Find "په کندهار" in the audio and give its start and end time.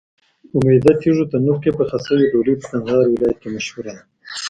2.59-3.05